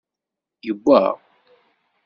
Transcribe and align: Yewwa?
Yewwa? 0.65 0.99